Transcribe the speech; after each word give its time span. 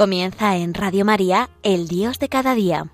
Comienza 0.00 0.56
en 0.56 0.72
Radio 0.72 1.04
María, 1.04 1.50
El 1.62 1.86
Dios 1.86 2.18
de 2.18 2.30
cada 2.30 2.54
día. 2.54 2.84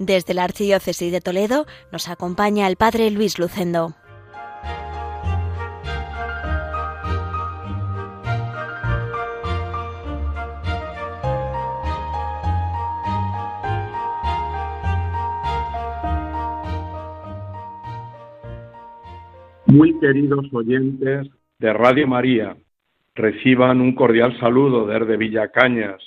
Desde 0.00 0.34
la 0.34 0.42
Archidiócesis 0.42 1.12
de 1.12 1.20
Toledo 1.20 1.66
nos 1.92 2.08
acompaña 2.08 2.66
el 2.66 2.74
Padre 2.74 3.08
Luis 3.12 3.38
Lucendo. 3.38 3.94
Muy 19.66 19.96
queridos 20.00 20.46
oyentes 20.52 21.28
de 21.60 21.72
Radio 21.72 22.08
María, 22.08 22.56
reciban 23.14 23.80
un 23.80 23.94
cordial 23.94 24.38
saludo 24.38 24.86
desde 24.86 25.16
Villacañas 25.16 26.00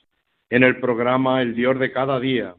en 0.49 0.63
el 0.63 0.79
programa 0.79 1.41
El 1.41 1.53
Dios 1.53 1.79
de 1.79 1.91
cada 1.91 2.19
día. 2.19 2.55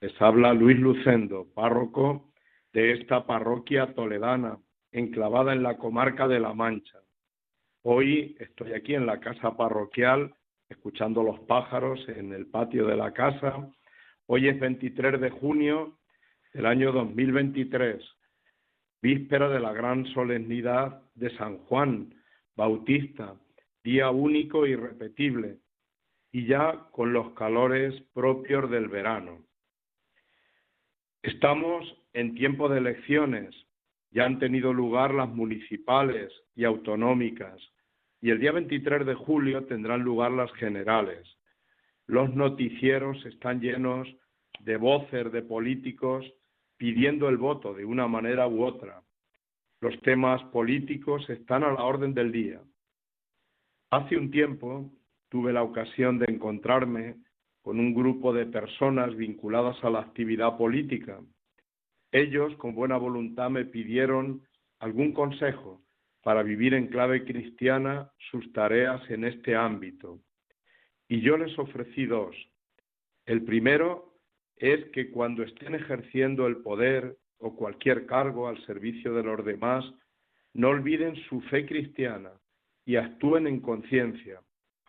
Les 0.00 0.20
habla 0.20 0.52
Luis 0.52 0.78
Lucendo, 0.78 1.46
párroco 1.54 2.32
de 2.72 2.92
esta 2.92 3.24
parroquia 3.24 3.94
toledana, 3.94 4.58
enclavada 4.90 5.52
en 5.52 5.62
la 5.62 5.76
comarca 5.76 6.26
de 6.26 6.40
La 6.40 6.52
Mancha. 6.52 6.98
Hoy 7.82 8.36
estoy 8.40 8.72
aquí 8.72 8.94
en 8.94 9.06
la 9.06 9.20
casa 9.20 9.56
parroquial, 9.56 10.34
escuchando 10.68 11.22
los 11.22 11.38
pájaros 11.40 12.00
en 12.08 12.32
el 12.32 12.46
patio 12.46 12.86
de 12.86 12.96
la 12.96 13.12
casa. 13.12 13.70
Hoy 14.26 14.48
es 14.48 14.58
23 14.58 15.20
de 15.20 15.30
junio 15.30 15.98
del 16.52 16.66
año 16.66 16.90
2023, 16.90 18.02
víspera 19.02 19.48
de 19.48 19.60
la 19.60 19.72
gran 19.72 20.06
solemnidad 20.06 21.02
de 21.14 21.30
San 21.36 21.58
Juan 21.58 22.12
Bautista, 22.56 23.34
día 23.84 24.10
único 24.10 24.66
y 24.66 24.70
e 24.70 24.72
irrepetible, 24.72 25.58
y 26.32 26.46
ya 26.46 26.88
con 26.90 27.12
los 27.12 27.34
calores 27.34 27.94
propios 28.14 28.70
del 28.70 28.88
verano. 28.88 29.44
Estamos 31.22 31.84
en 32.14 32.34
tiempo 32.34 32.68
de 32.70 32.78
elecciones, 32.78 33.54
ya 34.10 34.24
han 34.24 34.38
tenido 34.38 34.72
lugar 34.72 35.12
las 35.12 35.28
municipales 35.28 36.32
y 36.56 36.64
autonómicas, 36.64 37.60
y 38.22 38.30
el 38.30 38.40
día 38.40 38.52
23 38.52 39.04
de 39.04 39.14
julio 39.14 39.66
tendrán 39.66 40.00
lugar 40.00 40.32
las 40.32 40.50
generales. 40.54 41.28
Los 42.06 42.34
noticieros 42.34 43.24
están 43.26 43.60
llenos 43.60 44.08
de 44.60 44.78
voces 44.78 45.30
de 45.30 45.42
políticos 45.42 46.24
pidiendo 46.78 47.28
el 47.28 47.36
voto 47.36 47.74
de 47.74 47.84
una 47.84 48.08
manera 48.08 48.48
u 48.48 48.64
otra. 48.64 49.02
Los 49.80 50.00
temas 50.00 50.42
políticos 50.44 51.28
están 51.28 51.64
a 51.64 51.72
la 51.72 51.84
orden 51.84 52.14
del 52.14 52.32
día. 52.32 52.62
Hace 53.94 54.16
un 54.16 54.32
tiempo 54.32 54.90
tuve 55.28 55.52
la 55.52 55.62
ocasión 55.62 56.18
de 56.18 56.26
encontrarme 56.28 57.14
con 57.62 57.78
un 57.78 57.94
grupo 57.94 58.32
de 58.32 58.44
personas 58.44 59.14
vinculadas 59.14 59.76
a 59.84 59.88
la 59.88 60.00
actividad 60.00 60.56
política. 60.58 61.20
Ellos, 62.10 62.56
con 62.56 62.74
buena 62.74 62.96
voluntad, 62.96 63.50
me 63.50 63.64
pidieron 63.64 64.42
algún 64.80 65.12
consejo 65.12 65.80
para 66.24 66.42
vivir 66.42 66.74
en 66.74 66.88
clave 66.88 67.24
cristiana 67.24 68.10
sus 68.32 68.52
tareas 68.52 69.00
en 69.10 69.26
este 69.26 69.54
ámbito. 69.54 70.18
Y 71.06 71.20
yo 71.20 71.36
les 71.36 71.56
ofrecí 71.56 72.04
dos. 72.04 72.34
El 73.26 73.44
primero 73.44 74.12
es 74.56 74.86
que 74.86 75.12
cuando 75.12 75.44
estén 75.44 75.76
ejerciendo 75.76 76.48
el 76.48 76.56
poder 76.62 77.16
o 77.38 77.54
cualquier 77.54 78.06
cargo 78.06 78.48
al 78.48 78.60
servicio 78.66 79.14
de 79.14 79.22
los 79.22 79.44
demás, 79.44 79.84
no 80.52 80.70
olviden 80.70 81.14
su 81.28 81.40
fe 81.42 81.64
cristiana 81.64 82.32
y 82.84 82.96
actúen 82.96 83.46
en 83.46 83.60
conciencia 83.60 84.40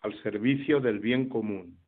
al 0.02 0.20
servicio 0.22 0.80
del 0.80 1.00
bien 1.00 1.28
común. 1.28 1.78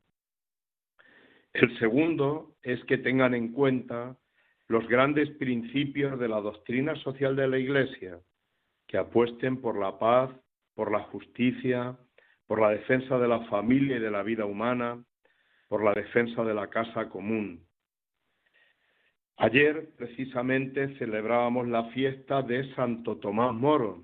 El 1.53 1.77
segundo 1.79 2.57
es 2.63 2.83
que 2.85 2.99
tengan 2.99 3.35
en 3.35 3.53
cuenta 3.53 4.17
los 4.69 4.87
grandes 4.87 5.31
principios 5.37 6.19
de 6.19 6.29
la 6.29 6.41
doctrina 6.41 6.95
social 6.97 7.35
de 7.35 7.49
la 7.49 7.59
Iglesia, 7.59 8.21
que 8.87 8.99
apuesten 8.99 9.61
por 9.61 9.79
la 9.79 9.99
paz, 9.99 10.31
por 10.75 10.93
la 10.93 11.01
justicia, 11.05 11.97
por 12.47 12.61
la 12.61 12.71
defensa 12.71 13.19
de 13.19 13.29
la 13.29 13.41
familia 13.47 13.97
y 13.97 14.01
de 14.01 14.11
la 14.11 14.23
vida 14.23 14.45
humana, 14.45 15.03
por 15.69 15.85
la 15.85 15.93
defensa 15.93 16.45
de 16.45 16.55
la 16.55 16.69
casa 16.69 17.09
común. 17.09 17.67
Ayer, 19.37 19.91
precisamente, 19.97 20.97
celebrábamos 20.99 21.69
la 21.69 21.85
fiesta 21.91 22.43
de 22.43 22.75
Santo 22.75 23.19
Tomás 23.19 23.55
Moro, 23.55 24.03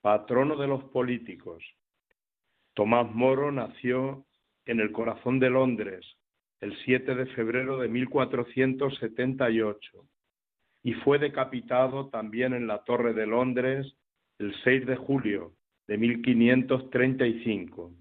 patrono 0.00 0.56
de 0.56 0.66
los 0.66 0.82
políticos. 0.84 1.62
Tomás 2.74 3.14
Moro 3.14 3.52
nació 3.52 4.24
en 4.66 4.80
el 4.80 4.92
corazón 4.92 5.40
de 5.40 5.50
Londres 5.50 6.06
el 6.60 6.76
7 6.84 7.14
de 7.14 7.26
febrero 7.26 7.78
de 7.78 7.88
1478 7.88 10.04
y 10.82 10.94
fue 10.94 11.18
decapitado 11.18 12.08
también 12.08 12.54
en 12.54 12.66
la 12.66 12.82
Torre 12.84 13.14
de 13.14 13.26
Londres 13.26 13.94
el 14.38 14.54
6 14.64 14.86
de 14.86 14.96
julio 14.96 15.52
de 15.86 15.98
1535. 15.98 17.92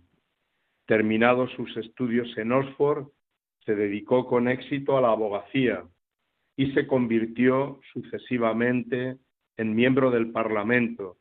Terminados 0.86 1.52
sus 1.52 1.76
estudios 1.78 2.36
en 2.38 2.52
Oxford, 2.52 3.08
se 3.66 3.76
dedicó 3.76 4.26
con 4.26 4.48
éxito 4.48 4.98
a 4.98 5.02
la 5.02 5.12
abogacía 5.12 5.84
y 6.56 6.72
se 6.72 6.88
convirtió 6.88 7.80
sucesivamente 7.94 9.18
en 9.58 9.76
miembro 9.76 10.12
del 10.12 10.32
Parlamento, 10.32 11.18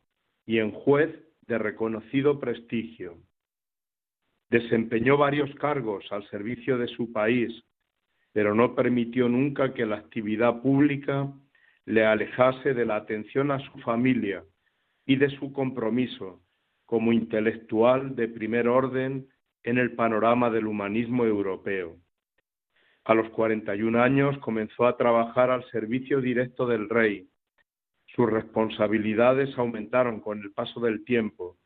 y 0.49 0.61
en 0.61 0.73
juez 0.73 1.15
de 1.47 1.59
reconocido 1.59 2.41
prestigio. 2.41 3.19
Desempeñó 4.49 5.19
varios 5.19 5.55
cargos 5.57 6.11
al 6.11 6.27
servicio 6.31 6.79
de 6.79 6.89
su 6.89 7.13
país, 7.13 7.53
pero 8.33 8.55
no 8.55 8.75
permitió 8.75 9.29
nunca 9.29 9.75
que 9.75 9.85
la 9.85 9.97
actividad 9.97 10.63
pública 10.63 11.31
le 11.85 12.07
alejase 12.07 12.73
de 12.73 12.87
la 12.87 12.97
atención 12.97 13.51
a 13.51 13.59
su 13.59 13.79
familia 13.81 14.43
y 15.05 15.17
de 15.17 15.29
su 15.37 15.53
compromiso 15.53 16.41
como 16.87 17.13
intelectual 17.13 18.17
de 18.17 18.29
primer 18.29 18.69
orden 18.69 19.29
en 19.65 19.77
el 19.77 19.93
panorama 19.93 20.49
del 20.49 20.67
humanismo 20.67 21.27
europeo. 21.27 21.99
A 23.05 23.13
los 23.13 23.29
41 23.31 24.03
años 24.03 24.39
comenzó 24.39 24.87
a 24.87 24.97
trabajar 24.97 25.51
al 25.51 25.71
servicio 25.71 26.23
directo 26.23 26.67
del 26.67 26.89
rey, 26.89 27.29
sus 28.19 28.29
responsabilidades 28.29 29.57
aumentaron 29.57 30.19
con 30.19 30.41
el 30.41 30.51
paso 30.51 30.81
del 30.81 31.05
tiempo, 31.05 31.57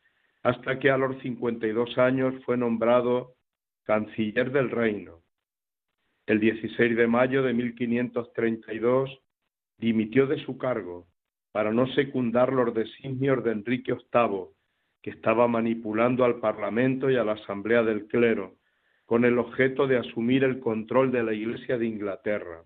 hasta 0.43 0.79
que 0.79 0.91
a 0.91 0.99
los 0.99 1.19
52 1.23 1.97
años 1.97 2.35
fue 2.45 2.59
nombrado 2.59 3.37
canciller 3.85 4.53
del 4.53 4.71
reino. 4.71 5.23
El 6.27 6.41
16 6.41 6.95
de 6.95 7.07
mayo 7.07 7.43
de 7.43 7.55
1532 7.55 9.19
dimitió 9.79 10.27
de 10.27 10.45
su 10.45 10.59
cargo 10.59 11.07
para 11.53 11.73
no 11.73 11.87
secundar 11.95 12.53
los 12.53 12.75
designios 12.75 13.43
de 13.45 13.53
Enrique 13.53 13.95
VIII, 13.95 14.49
que 15.01 15.09
estaba 15.09 15.49
manipulando 15.49 16.23
al 16.23 16.39
Parlamento 16.39 17.11
y 17.11 17.17
a 17.17 17.25
la 17.25 17.33
Asamblea 17.33 17.83
del 17.83 18.09
Clero, 18.09 18.57
con 19.07 19.25
el 19.25 19.39
objeto 19.39 19.87
de 19.87 19.97
asumir 19.97 20.45
el 20.45 20.61
control 20.61 21.13
de 21.13 21.23
la 21.23 21.33
Iglesia 21.33 21.79
de 21.79 21.87
Inglaterra. 21.87 22.63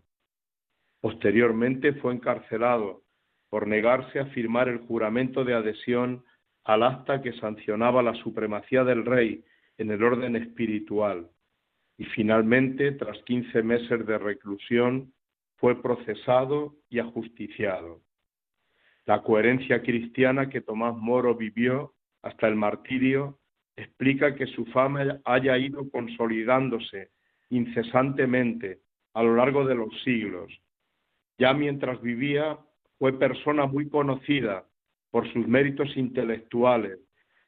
Posteriormente 1.01 1.93
fue 1.93 2.15
encarcelado 2.15 3.06
por 3.49 3.67
negarse 3.67 4.19
a 4.19 4.27
firmar 4.27 4.69
el 4.69 4.79
juramento 4.79 5.45
de 5.45 5.55
adhesión 5.55 6.25
al 6.65 6.83
acta 6.83 7.23
que 7.23 7.33
sancionaba 7.35 8.03
la 8.03 8.15
supremacía 8.15 8.85
del 8.85 9.05
rey 9.05 9.45
en 9.79 9.91
el 9.91 10.03
orden 10.03 10.37
espiritual. 10.37 11.31
Y 11.99 12.05
finalmente, 12.05 12.93
tras 12.93 13.23
quince 13.23 13.63
meses 13.63 14.05
de 14.07 14.19
reclusión, 14.19 15.13
fue 15.57 15.81
procesado 15.81 16.75
y 16.91 16.99
ajusticiado. 16.99 18.03
La 19.07 19.23
coherencia 19.23 19.83
cristiana 19.83 20.49
que 20.49 20.61
Tomás 20.61 20.97
Moro 20.97 21.35
vivió 21.35 21.95
hasta 22.23 22.49
el 22.49 22.57
martirio 22.57 23.39
explica 23.77 24.35
que 24.35 24.47
su 24.47 24.67
fama 24.67 25.21
haya 25.25 25.57
ido 25.59 25.89
consolidándose 25.91 27.11
incesantemente 27.51 28.81
a 29.15 29.23
lo 29.23 29.37
largo 29.37 29.65
de 29.65 29.77
los 29.77 29.89
siglos. 30.03 30.53
Ya 31.39 31.53
mientras 31.53 32.01
vivía 32.03 32.59
fue 32.99 33.19
persona 33.19 33.67
muy 33.67 33.89
conocida 33.89 34.65
por 35.11 35.31
sus 35.33 35.47
méritos 35.47 35.97
intelectuales 35.97 36.99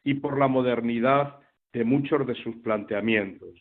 y 0.05 0.15
por 0.15 0.39
la 0.39 0.49
modernidad 0.49 1.39
de 1.73 1.85
muchos 1.85 2.27
de 2.27 2.35
sus 2.37 2.57
planteamientos. 2.57 3.55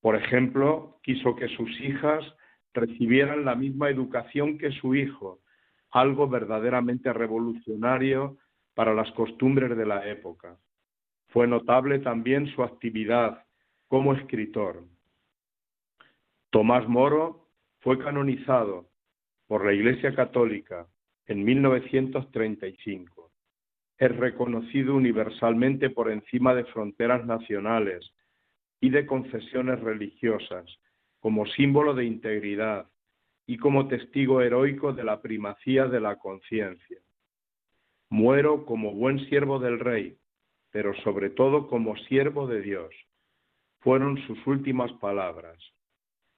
Por 0.00 0.16
ejemplo, 0.16 0.98
quiso 1.02 1.36
que 1.36 1.48
sus 1.48 1.80
hijas 1.80 2.24
recibieran 2.72 3.44
la 3.44 3.54
misma 3.54 3.90
educación 3.90 4.58
que 4.58 4.70
su 4.72 4.94
hijo, 4.94 5.40
algo 5.90 6.28
verdaderamente 6.28 7.12
revolucionario 7.12 8.38
para 8.74 8.94
las 8.94 9.10
costumbres 9.12 9.76
de 9.76 9.86
la 9.86 10.08
época. 10.08 10.56
Fue 11.28 11.46
notable 11.46 11.98
también 11.98 12.46
su 12.54 12.62
actividad 12.62 13.44
como 13.88 14.14
escritor. 14.14 14.84
Tomás 16.50 16.88
Moro 16.88 17.48
fue 17.80 17.98
canonizado 17.98 18.89
por 19.50 19.64
la 19.64 19.72
Iglesia 19.72 20.14
Católica 20.14 20.86
en 21.26 21.42
1935. 21.42 23.32
es 23.98 24.16
reconocido 24.16 24.94
universalmente 24.94 25.90
por 25.90 26.08
encima 26.08 26.54
de 26.54 26.62
fronteras 26.66 27.26
nacionales 27.26 28.12
y 28.80 28.90
de 28.90 29.06
confesiones 29.06 29.80
religiosas, 29.80 30.66
como 31.18 31.46
símbolo 31.46 31.94
de 31.94 32.04
integridad 32.04 32.86
y 33.44 33.56
como 33.56 33.88
testigo 33.88 34.40
heroico 34.40 34.92
de 34.92 35.02
la 35.02 35.20
primacía 35.20 35.86
de 35.86 35.98
la 35.98 36.14
conciencia. 36.20 37.00
Muero 38.08 38.64
como 38.64 38.94
buen 38.94 39.18
siervo 39.28 39.58
del 39.58 39.80
Rey, 39.80 40.16
pero 40.70 40.94
sobre 41.02 41.28
todo 41.28 41.66
como 41.66 41.96
siervo 41.96 42.46
de 42.46 42.62
Dios. 42.62 42.94
Fueron 43.80 44.16
sus 44.28 44.46
últimas 44.46 44.92
palabras. 45.00 45.58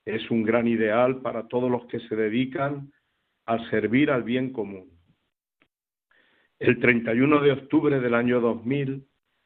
Es 0.07 0.31
un 0.31 0.45
gran 0.45 0.67
ideal 0.67 1.21
para 1.21 1.47
todos 1.47 1.71
los 1.71 1.85
que 1.89 2.01
se 2.09 2.17
dedican 2.17 2.91
a 3.47 3.59
servir 3.71 4.11
al 4.11 4.23
bien 4.23 4.53
común. 4.53 4.91
El 6.59 6.79
31 6.79 7.41
de 7.41 7.53
octubre 7.53 8.01
del 8.01 8.15
año 8.15 8.41
2000, 8.41 9.05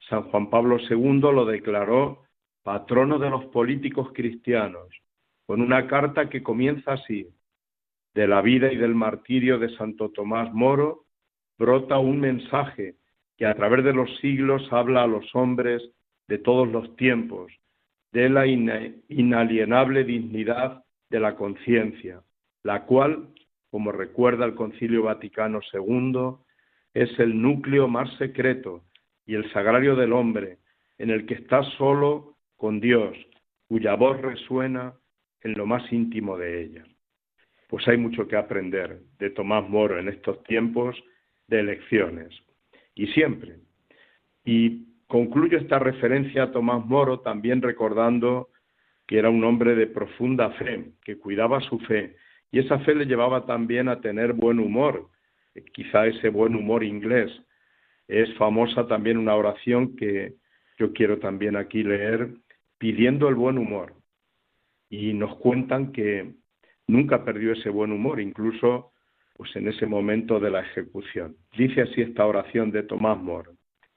San 0.09 0.25
Juan 0.25 0.51
Pablo 0.51 0.79
II 0.79 1.21
lo 1.21 1.47
declaró 1.47 2.25
patrono 2.63 3.19
de 3.19 3.31
los 3.31 3.47
políticos 3.47 4.11
cristianos, 4.13 4.89
con 5.47 5.61
una 5.61 5.87
carta 5.87 6.29
que 6.29 6.43
comienza 6.43 6.93
así. 6.93 7.29
De 8.15 8.27
la 8.27 8.43
vida 8.43 8.73
y 8.73 8.77
del 8.77 8.95
martirio 8.95 9.59
de 9.59 9.75
Santo 9.77 10.11
Tomás 10.11 10.53
Moro 10.53 11.05
brota 11.59 11.99
un 11.99 12.21
mensaje 12.21 12.97
que 13.37 13.47
a 13.47 13.55
través 13.55 13.85
de 13.85 13.93
los 13.93 14.15
siglos 14.19 14.67
habla 14.73 15.03
a 15.03 15.07
los 15.07 15.35
hombres 15.35 15.83
de 16.29 16.39
todos 16.39 16.69
los 16.69 16.97
tiempos, 16.97 17.53
de 18.13 18.29
la 18.29 18.47
inalienable 18.47 20.05
dignidad 20.05 20.85
de 21.11 21.21
la 21.21 21.37
conciencia, 21.37 22.23
la 22.63 22.85
cual, 22.85 23.29
como 23.77 23.93
recuerda 23.93 24.47
el 24.47 24.55
Concilio 24.55 25.03
Vaticano 25.03 25.61
II, 25.71 26.37
es 26.95 27.11
el 27.19 27.43
núcleo 27.43 27.89
más 27.89 28.11
secreto 28.17 28.85
y 29.27 29.35
el 29.35 29.53
sagrario 29.53 29.95
del 29.97 30.15
hombre, 30.15 30.61
en 30.97 31.11
el 31.11 31.27
que 31.27 31.35
está 31.35 31.63
solo 31.77 32.39
con 32.57 32.81
Dios, 32.81 33.15
cuya 33.69 33.95
voz 33.95 34.19
resuena 34.23 34.95
en 35.43 35.59
lo 35.59 35.67
más 35.67 35.93
íntimo 35.93 36.39
de 36.39 36.63
ella. 36.63 36.87
Pues 37.69 37.87
hay 37.87 37.99
mucho 37.99 38.27
que 38.27 38.37
aprender 38.37 39.03
de 39.19 39.29
Tomás 39.29 39.69
Moro 39.69 39.99
en 39.99 40.09
estos 40.09 40.43
tiempos 40.45 40.97
de 41.47 41.61
elecciones. 41.61 42.31
Y 42.95 43.09
siempre. 43.09 43.59
Y 44.43 44.87
concluyo 45.07 45.59
esta 45.59 45.79
referencia 45.79 46.45
a 46.45 46.51
Tomás 46.51 46.83
Moro 46.87 47.21
también 47.21 47.61
recordando 47.61 48.49
que 49.07 49.19
era 49.19 49.29
un 49.29 49.45
hombre 49.45 49.75
de 49.75 49.87
profunda 49.87 50.49
fe, 50.53 50.93
que 51.05 51.19
cuidaba 51.19 51.61
su 51.61 51.79
fe, 51.81 52.17
y 52.57 52.61
esa 52.61 52.79
fe 52.79 52.95
le 52.95 53.05
llevaba 53.05 53.45
también 53.45 53.87
a 53.87 54.01
tener 54.01 54.33
buen 54.33 54.59
humor, 54.59 55.11
quizá 55.75 56.07
ese 56.07 56.31
buen 56.31 56.55
humor 56.55 56.85
inglés. 56.85 57.31
Es 58.09 58.33
famosa 58.37 58.87
también 58.87 59.19
una 59.19 59.35
oración 59.35 59.95
que 59.95 60.37
yo 60.79 60.95
quiero 60.95 61.19
también 61.19 61.55
aquí 61.55 61.83
leer, 61.83 62.31
pidiendo 62.79 63.29
el 63.29 63.35
buen 63.35 63.59
humor. 63.59 63.93
Y 64.89 65.13
nos 65.13 65.37
cuentan 65.37 65.93
que 65.93 66.33
nunca 66.87 67.27
perdió 67.27 67.53
ese 67.53 67.69
buen 67.69 67.93
humor, 67.93 68.23
incluso 68.23 68.93
pues 69.35 69.55
en 69.55 69.69
ese 69.69 69.85
momento 69.85 70.41
de 70.41 70.51
la 70.51 70.61
ejecución. 70.63 71.37
Dice 71.59 71.83
así 71.83 72.01
esta 72.01 72.25
oración 72.25 72.71
de 72.71 72.85
Tomás 72.85 73.19
More. 73.23 73.51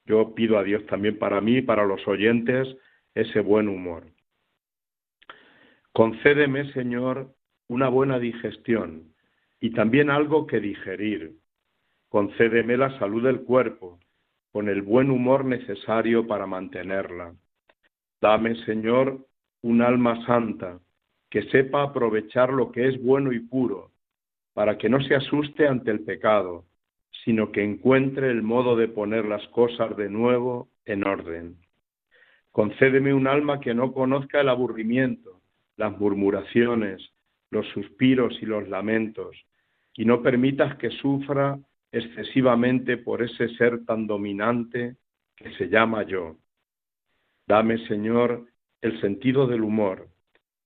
Yo 0.06 0.36
pido 0.36 0.58
a 0.58 0.66
Dios 0.66 0.86
también 0.88 1.18
para 1.18 1.40
mí 1.40 1.60
y 1.60 1.62
para 1.62 1.86
los 1.86 2.06
oyentes 2.10 2.68
ese 3.16 3.40
buen 3.40 3.70
humor. 3.70 4.04
Concédeme, 5.94 6.74
Señor, 6.74 7.39
una 7.70 7.88
buena 7.88 8.20
digestión 8.20 9.14
y 9.62 9.72
también 9.72 10.10
algo 10.10 10.46
que 10.46 10.60
digerir, 10.60 11.40
Concédeme 12.10 12.76
la 12.76 12.98
salud 12.98 13.24
del 13.24 13.42
cuerpo, 13.42 14.00
con 14.52 14.68
el 14.68 14.82
buen 14.82 15.12
humor 15.12 15.46
necesario 15.46 16.26
para 16.26 16.48
mantenerla. 16.48 17.36
Dame, 18.20 18.56
Señor, 18.66 19.28
un 19.62 19.84
alma 19.84 20.26
santa, 20.26 20.80
que 21.30 21.44
sepa 21.52 21.84
aprovechar 21.84 22.52
lo 22.52 22.72
que 22.72 22.88
es 22.88 23.00
bueno 23.00 23.32
y 23.32 23.40
puro, 23.40 23.92
para 24.54 24.80
que 24.80 24.90
no 24.90 25.00
se 25.02 25.14
asuste 25.14 25.68
ante 25.68 25.92
el 25.92 26.00
pecado, 26.00 26.66
sino 27.24 27.52
que 27.52 27.64
encuentre 27.64 28.32
el 28.32 28.42
modo 28.42 28.76
de 28.76 28.88
poner 28.88 29.26
las 29.26 29.48
cosas 29.50 29.96
de 29.96 30.10
nuevo 30.10 30.68
en 30.86 31.06
orden. 31.06 31.58
Concédeme 32.52 33.14
un 33.14 33.28
alma 33.28 33.60
que 33.60 33.76
no 33.76 33.94
conozca 33.94 34.42
el 34.42 34.50
aburrimiento, 34.50 35.42
las 35.78 35.96
murmuraciones, 36.00 37.08
los 37.52 37.68
suspiros 37.70 38.38
y 38.42 38.46
los 38.46 38.68
lamentos, 38.68 39.36
y 39.96 40.06
no 40.06 40.22
permitas 40.22 40.76
que 40.78 40.90
sufra 40.92 41.60
excesivamente 41.92 42.98
por 42.98 43.24
ese 43.24 43.50
ser 43.56 43.86
tan 43.86 44.08
dominante 44.08 44.96
que 45.36 45.52
se 45.56 45.70
llama 45.70 46.04
yo. 46.04 46.38
Dame, 47.48 47.80
Señor, 47.88 48.46
el 48.82 49.02
sentido 49.02 49.48
del 49.48 49.64
humor. 49.64 50.08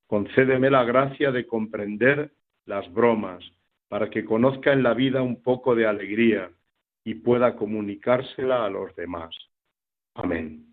Concédeme 0.08 0.70
la 0.70 0.84
gracia 0.84 1.32
de 1.32 1.48
comprender 1.48 2.34
las 2.66 2.92
bromas, 2.94 3.44
para 3.88 4.10
que 4.10 4.26
conozca 4.26 4.74
en 4.74 4.84
la 4.84 4.94
vida 4.94 5.22
un 5.22 5.42
poco 5.44 5.76
de 5.76 5.86
alegría 5.86 6.52
y 7.04 7.16
pueda 7.16 7.56
comunicársela 7.56 8.66
a 8.66 8.70
los 8.70 8.96
demás. 8.96 9.36
Amén. 10.16 10.66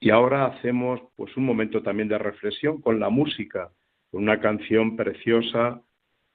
Y 0.00 0.10
ahora 0.10 0.46
hacemos 0.46 1.00
pues 1.16 1.36
un 1.36 1.44
momento 1.44 1.82
también 1.82 2.08
de 2.08 2.18
reflexión 2.18 2.80
con 2.80 3.00
la 3.00 3.10
música, 3.10 3.70
una 4.16 4.40
canción 4.40 4.96
preciosa 4.96 5.82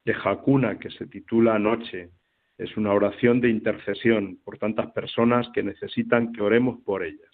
de 0.05 0.13
Hakuna 0.23 0.77
que 0.77 0.91
se 0.91 1.07
titula 1.07 1.57
Noche 1.57 2.11
es 2.57 2.77
una 2.77 2.93
oración 2.93 3.41
de 3.41 3.49
intercesión 3.49 4.37
por 4.43 4.59
tantas 4.59 4.91
personas 4.91 5.49
que 5.53 5.63
necesitan 5.63 6.31
que 6.31 6.43
oremos 6.43 6.79
por 6.85 7.03
ellas. 7.03 7.30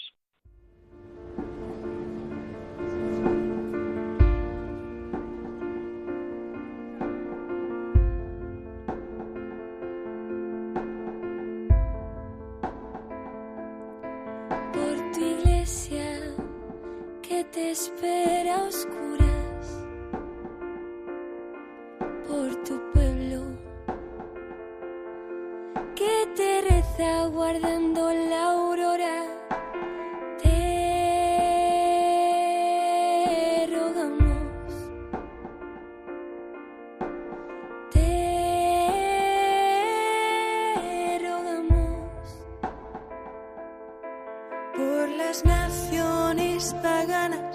pagan 46.74 47.47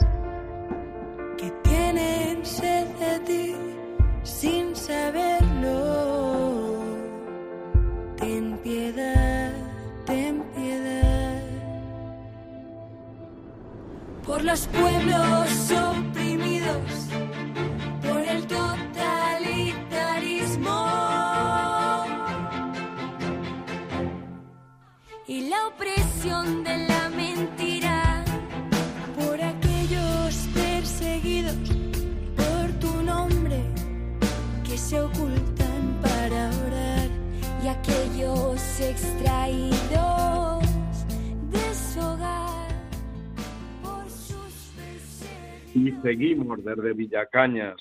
Y 45.75 45.91
seguimos 46.03 46.63
desde 46.63 46.93
Villacañas 46.93 47.77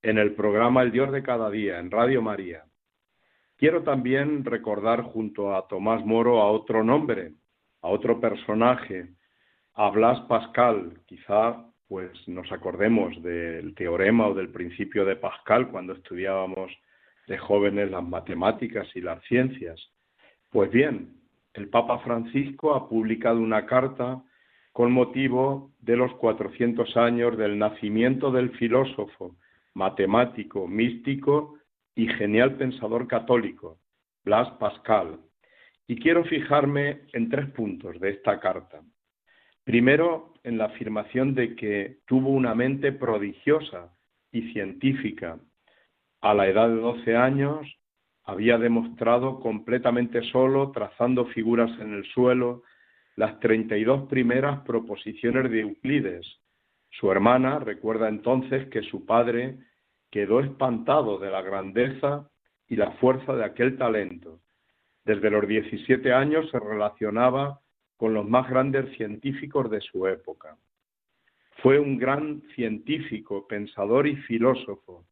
en 0.00 0.16
el 0.16 0.32
programa 0.32 0.82
El 0.82 0.92
Dios 0.92 1.12
de 1.12 1.22
cada 1.22 1.50
día 1.50 1.78
en 1.78 1.90
Radio 1.90 2.22
María. 2.22 2.64
Quiero 3.58 3.82
también 3.82 4.46
recordar 4.46 5.02
junto 5.02 5.54
a 5.54 5.68
Tomás 5.68 6.06
Moro 6.06 6.40
a 6.40 6.50
otro 6.50 6.82
nombre, 6.82 7.32
a 7.82 7.88
otro 7.88 8.18
personaje, 8.18 9.08
a 9.74 9.90
Blas 9.90 10.20
Pascal. 10.22 11.00
Quizá 11.04 11.66
pues 11.86 12.10
nos 12.28 12.50
acordemos 12.50 13.22
del 13.22 13.74
teorema 13.74 14.28
o 14.28 14.34
del 14.34 14.48
principio 14.48 15.04
de 15.04 15.16
Pascal 15.16 15.68
cuando 15.70 15.92
estudiábamos 15.92 16.72
de 17.26 17.36
jóvenes 17.36 17.90
las 17.90 18.04
matemáticas 18.04 18.88
y 18.94 19.02
las 19.02 19.22
ciencias. 19.24 19.78
Pues 20.50 20.70
bien, 20.70 21.14
el 21.52 21.68
Papa 21.68 21.98
Francisco 21.98 22.74
ha 22.74 22.88
publicado 22.88 23.38
una 23.38 23.66
carta 23.66 24.22
con 24.78 24.92
motivo 24.92 25.72
de 25.80 25.96
los 25.96 26.14
400 26.18 26.96
años 26.96 27.36
del 27.36 27.58
nacimiento 27.58 28.30
del 28.30 28.50
filósofo, 28.50 29.34
matemático, 29.74 30.68
místico 30.68 31.58
y 31.96 32.06
genial 32.06 32.54
pensador 32.54 33.08
católico, 33.08 33.80
Blas 34.24 34.48
Pascal. 34.60 35.18
Y 35.88 35.96
quiero 35.96 36.22
fijarme 36.26 37.00
en 37.12 37.28
tres 37.28 37.50
puntos 37.50 37.98
de 37.98 38.10
esta 38.10 38.38
carta. 38.38 38.82
Primero, 39.64 40.34
en 40.44 40.58
la 40.58 40.66
afirmación 40.66 41.34
de 41.34 41.56
que 41.56 41.98
tuvo 42.06 42.28
una 42.28 42.54
mente 42.54 42.92
prodigiosa 42.92 43.92
y 44.30 44.52
científica. 44.52 45.40
A 46.20 46.34
la 46.34 46.46
edad 46.46 46.68
de 46.68 46.76
12 46.76 47.16
años 47.16 47.66
había 48.22 48.58
demostrado 48.58 49.40
completamente 49.40 50.22
solo, 50.30 50.70
trazando 50.70 51.26
figuras 51.26 51.72
en 51.80 51.94
el 51.94 52.04
suelo, 52.12 52.62
las 53.18 53.40
32 53.40 54.08
primeras 54.08 54.60
proposiciones 54.60 55.50
de 55.50 55.62
Euclides. 55.62 56.24
Su 56.88 57.10
hermana 57.10 57.58
recuerda 57.58 58.08
entonces 58.08 58.68
que 58.68 58.82
su 58.82 59.06
padre 59.06 59.58
quedó 60.08 60.38
espantado 60.38 61.18
de 61.18 61.28
la 61.28 61.42
grandeza 61.42 62.30
y 62.68 62.76
la 62.76 62.92
fuerza 62.92 63.34
de 63.34 63.44
aquel 63.44 63.76
talento. 63.76 64.38
Desde 65.04 65.30
los 65.30 65.48
17 65.48 66.12
años 66.12 66.48
se 66.52 66.60
relacionaba 66.60 67.58
con 67.96 68.14
los 68.14 68.24
más 68.24 68.48
grandes 68.48 68.96
científicos 68.96 69.68
de 69.68 69.80
su 69.80 70.06
época. 70.06 70.56
Fue 71.60 71.80
un 71.80 71.98
gran 71.98 72.42
científico, 72.54 73.48
pensador 73.48 74.06
y 74.06 74.14
filósofo. 74.14 75.04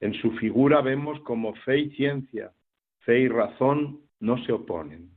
En 0.00 0.14
su 0.14 0.30
figura 0.38 0.80
vemos 0.80 1.20
como 1.20 1.54
fe 1.56 1.78
y 1.78 1.90
ciencia, 1.90 2.52
fe 3.00 3.20
y 3.20 3.28
razón 3.28 4.00
no 4.18 4.42
se 4.46 4.52
oponen. 4.52 5.10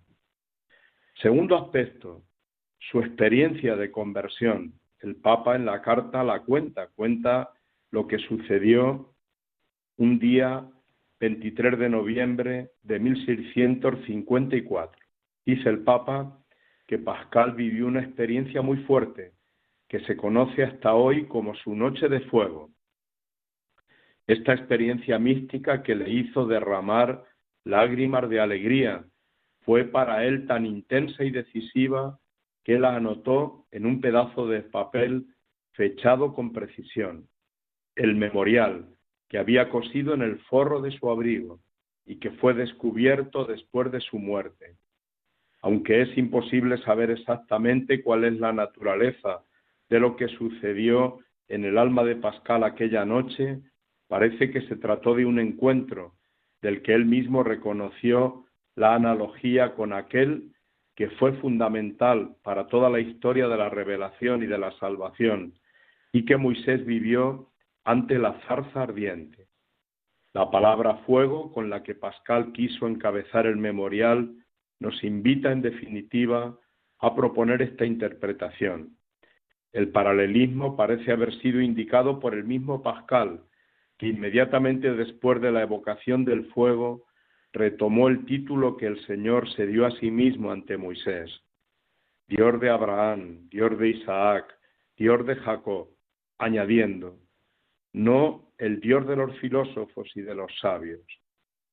Segundo 1.22 1.58
aspecto, 1.58 2.24
su 2.78 3.00
experiencia 3.00 3.76
de 3.76 3.92
conversión. 3.92 4.80
El 5.00 5.16
Papa 5.16 5.56
en 5.56 5.66
la 5.66 5.82
carta 5.82 6.24
la 6.24 6.42
cuenta, 6.42 6.90
cuenta 6.90 7.50
lo 7.90 8.08
que 8.08 8.20
sucedió 8.20 9.16
un 9.98 10.20
día 10.20 10.70
23 11.20 11.80
de 11.80 11.90
noviembre 11.90 12.70
de 12.84 13.00
1654. 13.00 15.02
Dice 15.44 15.70
el 15.70 15.80
Papa 15.80 16.38
que 16.86 17.00
Pascal 17.00 17.54
vivió 17.54 17.88
una 17.88 18.02
experiencia 18.02 18.62
muy 18.62 18.78
fuerte 18.84 19.32
que 19.88 20.02
se 20.02 20.16
conoce 20.16 20.64
hasta 20.64 20.94
hoy 20.94 21.28
como 21.28 21.56
su 21.56 21.76
noche 21.76 22.10
de 22.10 22.20
fuego. 22.22 22.70
Esta 24.28 24.54
experiencia 24.54 25.18
mística 25.18 25.82
que 25.82 25.96
le 25.96 26.12
hizo 26.12 26.46
derramar 26.46 27.24
lágrimas 27.64 28.30
de 28.30 28.40
alegría 28.40 29.04
fue 29.68 29.84
para 29.84 30.24
él 30.24 30.48
tan 30.48 30.66
intensa 30.66 31.26
y 31.26 31.30
decisiva 31.30 32.18
que 32.64 32.80
la 32.80 32.96
anotó 32.96 33.66
en 33.72 33.86
un 33.86 34.00
pedazo 34.00 34.48
de 34.48 34.62
papel 34.62 35.26
fechado 35.74 36.34
con 36.34 36.54
precisión, 36.54 37.28
el 37.94 38.16
memorial 38.16 38.88
que 39.28 39.38
había 39.38 39.70
cosido 39.70 40.14
en 40.14 40.22
el 40.22 40.40
forro 40.46 40.80
de 40.80 40.92
su 40.92 41.10
abrigo 41.10 41.60
y 42.06 42.16
que 42.16 42.32
fue 42.32 42.54
descubierto 42.54 43.44
después 43.44 43.92
de 43.92 44.00
su 44.00 44.20
muerte. 44.20 44.78
Aunque 45.62 46.02
es 46.02 46.18
imposible 46.18 46.78
saber 46.84 47.12
exactamente 47.12 48.02
cuál 48.02 48.24
es 48.24 48.40
la 48.40 48.54
naturaleza 48.54 49.44
de 49.90 50.00
lo 50.00 50.16
que 50.16 50.30
sucedió 50.30 51.20
en 51.50 51.66
el 51.66 51.78
alma 51.78 52.06
de 52.06 52.16
Pascal 52.16 52.64
aquella 52.64 53.04
noche, 53.04 53.60
parece 54.08 54.50
que 54.50 54.62
se 54.62 54.78
trató 54.78 55.14
de 55.14 55.26
un 55.26 55.40
encuentro 55.40 56.14
del 56.62 56.82
que 56.82 56.94
él 56.94 57.06
mismo 57.06 57.44
reconoció 57.44 58.46
la 58.78 58.94
analogía 58.94 59.74
con 59.74 59.92
aquel 59.92 60.52
que 60.96 61.10
fue 61.10 61.34
fundamental 61.34 62.36
para 62.44 62.68
toda 62.68 62.92
la 62.92 63.00
historia 63.00 63.48
de 63.48 63.58
la 63.58 63.70
revelación 63.70 64.44
y 64.44 64.46
de 64.46 64.60
la 64.60 64.72
salvación, 64.80 65.56
y 66.12 66.26
que 66.26 66.38
Moisés 66.38 66.86
vivió 66.86 67.50
ante 67.84 68.20
la 68.20 68.40
zarza 68.48 68.84
ardiente. 68.84 69.48
La 70.32 70.52
palabra 70.52 70.98
fuego 71.08 71.52
con 71.52 71.72
la 71.72 71.82
que 71.82 71.96
Pascal 71.96 72.52
quiso 72.52 72.88
encabezar 72.88 73.48
el 73.48 73.58
memorial 73.58 74.36
nos 74.80 75.04
invita 75.04 75.52
en 75.52 75.64
definitiva 75.64 76.56
a 77.00 77.16
proponer 77.16 77.64
esta 77.64 77.84
interpretación. 77.84 78.96
El 79.74 79.90
paralelismo 79.90 80.76
parece 80.76 81.12
haber 81.12 81.34
sido 81.42 81.62
indicado 81.62 82.20
por 82.20 82.36
el 82.36 82.44
mismo 82.44 82.84
Pascal, 82.84 83.42
que 83.98 84.06
inmediatamente 84.06 84.94
después 84.94 85.42
de 85.42 85.52
la 85.52 85.64
evocación 85.64 86.26
del 86.26 86.46
fuego 86.52 87.07
retomó 87.54 88.08
el 88.08 88.26
título 88.26 88.78
que 88.78 88.88
el 88.88 89.04
Señor 89.06 89.50
se 89.54 89.68
dio 89.68 89.86
a 89.86 89.92
sí 89.92 90.12
mismo 90.12 90.52
ante 90.52 90.78
Moisés. 90.78 91.32
Dios 92.28 92.60
de 92.60 92.70
Abraham, 92.70 93.48
Dios 93.50 93.78
de 93.78 93.90
Isaac, 93.90 94.58
Dios 94.98 95.26
de 95.26 95.36
Jacob, 95.36 95.90
añadiendo, 96.38 97.18
no 97.94 98.52
el 98.58 98.80
Dios 98.80 99.08
de 99.08 99.16
los 99.16 99.38
filósofos 99.40 100.10
y 100.16 100.22
de 100.22 100.36
los 100.36 100.52
sabios. 100.60 101.02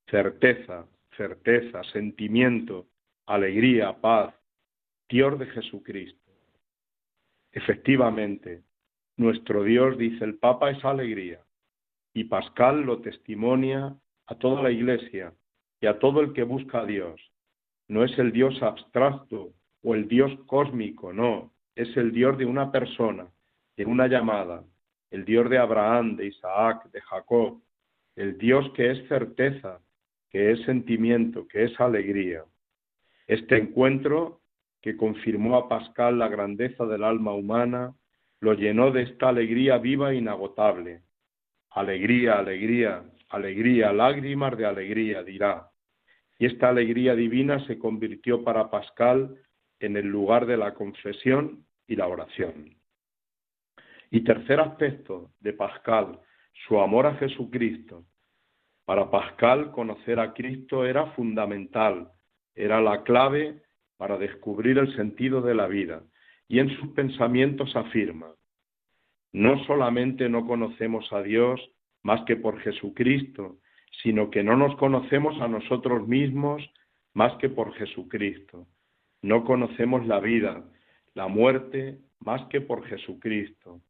Certeza, 0.09 0.87
certeza, 1.17 1.83
sentimiento, 1.85 2.87
alegría, 3.27 4.01
paz, 4.01 4.35
Dios 5.09 5.39
de 5.39 5.47
Jesucristo. 5.47 6.33
Efectivamente, 7.53 8.63
nuestro 9.17 9.65
Dios, 9.65 9.97
dice 9.97 10.25
el 10.25 10.37
Papa, 10.39 10.71
es 10.71 10.85
alegría, 10.85 11.41
y 12.13 12.25
Pascal 12.25 12.83
lo 12.83 13.01
testimonia 13.01 13.97
a 14.27 14.35
toda 14.37 14.63
la 14.63 14.71
Iglesia 14.71 15.33
y 15.85 15.87
a 15.87 15.99
todo 15.99 16.23
el 16.23 16.33
que 16.33 16.45
busca 16.45 16.81
a 16.81 16.87
Dios. 16.87 17.21
No 17.89 18.05
es 18.05 18.19
el 18.19 18.33
Dios 18.33 18.63
abstracto 18.63 19.53
o 19.83 19.95
el 19.95 20.09
Dios 20.09 20.33
cósmico, 20.47 21.13
no, 21.13 21.53
es 21.75 21.95
el 21.99 22.11
Dios 22.11 22.39
de 22.39 22.47
una 22.47 22.73
persona, 22.73 23.27
de 23.77 23.85
una 23.85 24.07
llamada, 24.07 24.65
el 25.11 25.27
Dios 25.27 25.51
de 25.51 25.59
Abraham, 25.59 26.17
de 26.17 26.29
Isaac, 26.29 26.91
de 26.91 27.03
Jacob, 27.03 27.61
el 28.17 28.39
Dios 28.39 28.65
que 28.75 28.93
es 28.93 29.09
certeza, 29.09 29.83
que 30.31 30.53
es 30.53 30.63
sentimiento, 30.63 31.47
que 31.47 31.65
es 31.65 31.79
alegría. 31.79 32.45
Este 33.27 33.59
encuentro, 33.59 34.41
que 34.81 34.97
confirmó 34.97 35.55
a 35.59 35.69
Pascal 35.69 36.19
la 36.19 36.29
grandeza 36.29 36.87
del 36.87 37.05
alma 37.05 37.35
humana, 37.35 37.95
lo 38.41 38.55
llenó 38.55 38.91
de 38.91 39.03
esta 39.03 39.29
alegría 39.29 39.77
viva 39.77 40.13
e 40.13 40.17
inagotable. 40.17 41.03
Alegría, 41.73 42.39
alegría, 42.39 43.05
alegría, 43.29 43.93
lágrimas 43.93 44.57
de 44.57 44.65
alegría, 44.65 45.23
dirá. 45.23 45.74
Y 46.45 46.47
esta 46.47 46.69
alegría 46.69 47.15
divina 47.15 47.67
se 47.67 47.79
convirtió 47.79 48.45
para 48.45 48.69
Pascal 48.69 49.35
en 49.81 49.97
el 49.97 50.09
lugar 50.09 50.45
de 50.45 50.59
la 50.59 50.75
confesión 50.75 51.65
y 51.87 51.97
la 51.97 52.07
oración. 52.07 52.77
Y 54.11 54.25
tercer 54.25 54.61
aspecto 54.61 55.31
de 55.41 55.55
Pascal, 55.55 56.21
su 56.69 56.79
amor 56.81 57.07
a 57.07 57.15
Jesucristo. 57.15 58.05
Para 58.85 59.11
Pascal 59.11 59.71
conocer 59.71 60.21
a 60.21 60.35
Cristo 60.35 60.85
era 60.85 61.07
fundamental, 61.13 62.13
era 62.55 62.79
la 62.83 63.05
clave 63.05 63.63
para 63.97 64.19
descubrir 64.19 64.77
el 64.77 64.95
sentido 64.97 65.41
de 65.41 65.55
la 65.55 65.67
vida. 65.67 66.03
Y 66.47 66.59
en 66.59 66.69
sus 66.77 66.91
pensamientos 66.91 67.75
afirma, 67.75 68.35
no 69.33 69.65
solamente 69.65 70.29
no 70.29 70.47
conocemos 70.47 71.11
a 71.11 71.23
Dios 71.23 71.59
más 72.03 72.23
que 72.27 72.37
por 72.37 72.61
Jesucristo, 72.61 73.61
sino 74.03 74.31
que 74.31 74.43
no 74.43 74.57
nos 74.57 74.77
conocemos 74.77 75.41
a 75.41 75.49
nosotros 75.49 76.07
mismos 76.07 76.63
más 77.13 77.33
que 77.39 77.49
por 77.49 77.75
Jesucristo. 77.75 78.67
No 79.23 79.45
conocemos 79.45 80.07
la 80.07 80.21
vida, 80.21 80.65
la 81.15 81.29
muerte, 81.29 81.99
más 82.21 82.43
que 82.49 82.61
por 82.61 82.85
Jesucristo. 82.87 83.81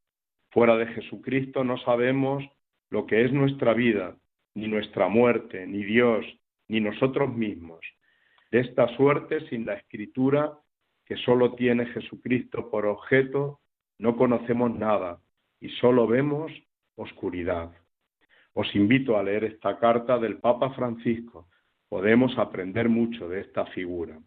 Fuera 0.51 0.77
de 0.77 0.87
Jesucristo 0.89 1.65
no 1.65 1.79
sabemos 1.79 2.45
lo 2.91 3.07
que 3.07 3.25
es 3.25 3.33
nuestra 3.33 3.75
vida, 3.75 4.17
ni 4.55 4.69
nuestra 4.69 5.09
muerte, 5.09 5.67
ni 5.67 5.83
Dios, 5.85 6.25
ni 6.69 6.81
nosotros 6.81 7.35
mismos. 7.35 7.81
De 8.53 8.61
esta 8.61 8.87
suerte, 8.97 9.49
sin 9.49 9.67
la 9.67 9.75
escritura, 9.75 10.53
que 11.05 11.17
solo 11.17 11.55
tiene 11.55 11.87
Jesucristo 11.87 12.71
por 12.71 12.87
objeto, 12.87 13.61
no 13.99 14.17
conocemos 14.17 14.75
nada 14.75 15.19
y 15.61 15.69
solo 15.71 16.07
vemos 16.07 16.53
oscuridad. 16.97 17.73
Os 18.55 18.75
invito 18.75 19.19
a 19.19 19.23
leer 19.23 19.45
esta 19.45 19.79
carta 19.79 20.19
del 20.19 20.39
Papa 20.39 20.71
Francisco. 20.71 21.49
Podemos 21.89 22.39
aprender 22.39 22.89
mucho 22.89 23.29
de 23.29 23.41
esta 23.41 23.67
figura. 23.67 24.19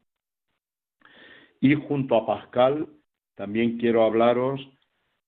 Y 1.59 1.75
junto 1.75 2.15
a 2.15 2.25
Pascal, 2.25 2.87
también 3.35 3.77
quiero 3.77 4.03
hablaros 4.03 4.59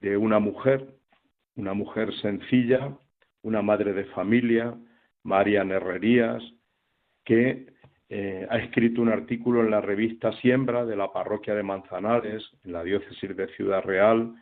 de 0.02 0.18
una 0.18 0.40
mujer, 0.40 0.96
una 1.56 1.74
mujer 1.74 2.14
sencilla, 2.22 2.98
una 3.42 3.62
madre 3.62 3.94
de 3.94 4.06
familia, 4.06 4.78
María 5.24 5.62
Herrerías, 5.62 6.44
que 7.24 7.68
eh, 8.10 8.48
ha 8.50 8.58
escrito 8.58 9.02
un 9.02 9.10
artículo 9.10 9.62
en 9.62 9.72
la 9.72 9.82
revista 9.82 10.32
Siembra 10.42 10.86
de 10.86 10.96
la 10.96 11.12
parroquia 11.14 11.56
de 11.56 11.64
Manzanares, 11.64 12.44
en 12.64 12.74
la 12.74 12.84
diócesis 12.84 13.36
de 13.36 13.48
Ciudad 13.56 13.84
Real, 13.84 14.34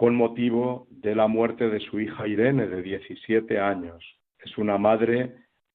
con 0.00 0.16
motivo 0.16 0.86
de 0.88 1.14
la 1.14 1.26
muerte 1.26 1.68
de 1.68 1.78
su 1.78 2.00
hija 2.00 2.26
Irene, 2.26 2.66
de 2.66 2.80
17 2.80 3.60
años. 3.60 4.02
Es 4.38 4.56
una 4.56 4.78
madre 4.78 5.34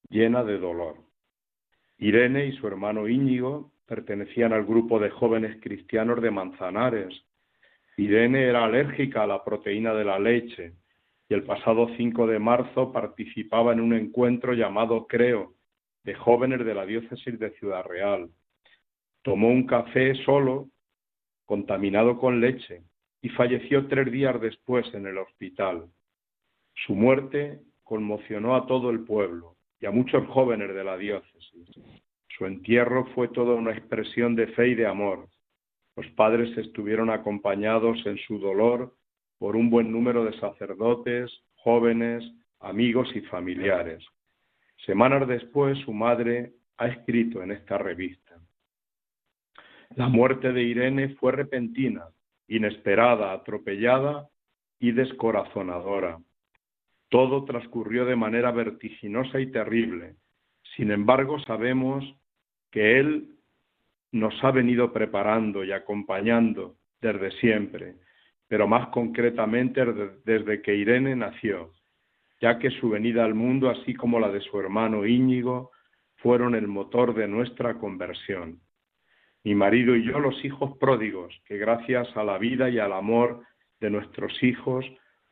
llena 0.09 0.43
de 0.43 0.57
dolor. 0.57 0.95
Irene 1.99 2.47
y 2.47 2.53
su 2.53 2.65
hermano 2.65 3.07
Íñigo 3.07 3.71
pertenecían 3.85 4.51
al 4.51 4.65
grupo 4.65 4.97
de 4.97 5.11
jóvenes 5.11 5.61
cristianos 5.61 6.23
de 6.23 6.31
Manzanares. 6.31 7.13
Irene 7.97 8.45
era 8.45 8.65
alérgica 8.65 9.21
a 9.21 9.27
la 9.27 9.43
proteína 9.43 9.93
de 9.93 10.05
la 10.05 10.17
leche 10.17 10.73
y 11.29 11.35
el 11.35 11.43
pasado 11.43 11.87
5 11.95 12.25
de 12.25 12.39
marzo 12.39 12.91
participaba 12.91 13.73
en 13.73 13.79
un 13.79 13.93
encuentro 13.93 14.53
llamado 14.53 15.05
Creo 15.05 15.53
de 16.03 16.15
jóvenes 16.15 16.65
de 16.65 16.73
la 16.73 16.87
diócesis 16.87 17.37
de 17.37 17.51
Ciudad 17.59 17.85
Real. 17.85 18.31
Tomó 19.21 19.49
un 19.49 19.67
café 19.67 20.15
solo, 20.25 20.69
contaminado 21.45 22.17
con 22.17 22.41
leche, 22.41 22.81
y 23.25 23.29
falleció 23.29 23.87
tres 23.87 24.11
días 24.11 24.39
después 24.39 24.85
en 24.93 25.07
el 25.07 25.17
hospital. 25.17 25.87
Su 26.85 26.93
muerte 26.93 27.59
conmocionó 27.83 28.55
a 28.55 28.67
todo 28.67 28.91
el 28.91 28.99
pueblo 28.99 29.55
y 29.79 29.87
a 29.87 29.91
muchos 29.91 30.27
jóvenes 30.27 30.75
de 30.75 30.83
la 30.83 30.95
diócesis. 30.95 31.71
Su 32.27 32.45
entierro 32.45 33.07
fue 33.15 33.29
toda 33.29 33.55
una 33.55 33.71
expresión 33.71 34.35
de 34.35 34.45
fe 34.49 34.67
y 34.67 34.75
de 34.75 34.85
amor. 34.85 35.27
Los 35.95 36.05
padres 36.11 36.55
estuvieron 36.55 37.09
acompañados 37.09 37.97
en 38.05 38.19
su 38.19 38.37
dolor 38.37 38.93
por 39.39 39.55
un 39.55 39.71
buen 39.71 39.91
número 39.91 40.23
de 40.23 40.39
sacerdotes, 40.39 41.31
jóvenes, 41.55 42.23
amigos 42.59 43.09
y 43.15 43.21
familiares. 43.21 44.05
Semanas 44.85 45.27
después, 45.27 45.79
su 45.79 45.93
madre 45.93 46.53
ha 46.77 46.89
escrito 46.89 47.41
en 47.41 47.53
esta 47.53 47.79
revista. 47.79 48.39
La 49.95 50.09
muerte 50.09 50.53
de 50.53 50.61
Irene 50.61 51.15
fue 51.15 51.31
repentina, 51.31 52.05
inesperada, 52.47 53.33
atropellada 53.33 54.29
y 54.79 54.91
descorazonadora. 54.91 56.19
Todo 57.09 57.45
transcurrió 57.45 58.05
de 58.05 58.15
manera 58.15 58.51
vertiginosa 58.51 59.39
y 59.39 59.51
terrible. 59.51 60.15
Sin 60.75 60.91
embargo, 60.91 61.39
sabemos 61.39 62.03
que 62.71 62.99
Él 62.99 63.35
nos 64.11 64.43
ha 64.43 64.51
venido 64.51 64.91
preparando 64.91 65.63
y 65.63 65.71
acompañando 65.71 66.75
desde 67.01 67.31
siempre, 67.39 67.95
pero 68.47 68.67
más 68.67 68.87
concretamente 68.89 69.83
desde 70.23 70.61
que 70.61 70.75
Irene 70.75 71.15
nació, 71.15 71.71
ya 72.41 72.59
que 72.59 72.69
su 72.71 72.89
venida 72.89 73.25
al 73.25 73.33
mundo, 73.33 73.69
así 73.69 73.93
como 73.93 74.19
la 74.19 74.29
de 74.29 74.41
su 74.41 74.59
hermano 74.59 75.05
Íñigo, 75.05 75.71
fueron 76.17 76.55
el 76.55 76.67
motor 76.67 77.13
de 77.13 77.27
nuestra 77.27 77.77
conversión. 77.77 78.59
Mi 79.45 79.53
marido 79.53 79.95
y 79.95 80.03
yo, 80.03 80.19
los 80.19 80.43
hijos 80.43 80.75
pródigos, 80.79 81.39
que 81.45 81.59
gracias 81.59 82.07
a 82.17 82.23
la 82.23 82.39
vida 82.39 82.67
y 82.67 82.79
al 82.79 82.91
amor 82.91 83.43
de 83.79 83.91
nuestros 83.91 84.41
hijos 84.41 84.83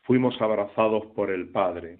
fuimos 0.02 0.40
abrazados 0.40 1.08
por 1.16 1.32
el 1.32 1.50
Padre. 1.50 1.98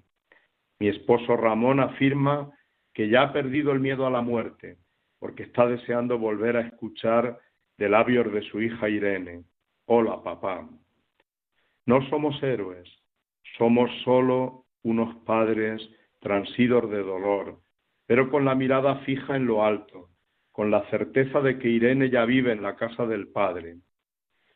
Mi 0.78 0.90
esposo 0.90 1.36
Ramón 1.36 1.80
afirma 1.80 2.52
que 2.94 3.10
ya 3.10 3.24
ha 3.24 3.34
perdido 3.34 3.72
el 3.72 3.80
miedo 3.80 4.06
a 4.06 4.12
la 4.12 4.22
muerte, 4.22 4.78
porque 5.18 5.42
está 5.42 5.66
deseando 5.66 6.20
volver 6.20 6.56
a 6.56 6.62
escuchar 6.62 7.40
de 7.80 7.90
labios 7.90 8.32
de 8.32 8.44
su 8.44 8.62
hija 8.62 8.90
Irene, 8.90 9.46
hola 9.86 10.22
papá. 10.22 10.70
No 11.88 12.08
somos 12.10 12.44
héroes, 12.44 12.88
somos 13.58 13.90
solo 14.04 14.66
unos 14.84 15.16
padres 15.26 15.82
transidos 16.20 16.92
de 16.92 17.02
dolor, 17.02 17.60
pero 18.06 18.30
con 18.30 18.46
la 18.46 18.54
mirada 18.54 18.98
fija 18.98 19.36
en 19.36 19.48
lo 19.48 19.66
alto, 19.66 20.13
con 20.54 20.70
la 20.70 20.88
certeza 20.92 21.42
de 21.42 21.58
que 21.58 21.68
Irene 21.68 22.12
ya 22.12 22.26
vive 22.26 22.54
en 22.54 22.62
la 22.62 22.76
casa 22.76 23.06
del 23.08 23.28
Padre. 23.28 23.78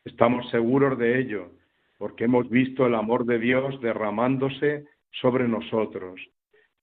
Estamos 0.04 0.48
seguros 0.48 0.96
de 0.96 1.18
ello, 1.18 1.50
porque 1.98 2.24
hemos 2.24 2.48
visto 2.48 2.86
el 2.86 2.94
amor 2.94 3.26
de 3.26 3.40
Dios 3.40 3.80
derramándose 3.80 4.86
sobre 5.10 5.48
nosotros. 5.48 6.20